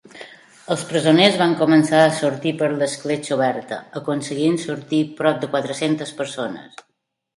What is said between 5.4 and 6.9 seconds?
de quatre-centes persones.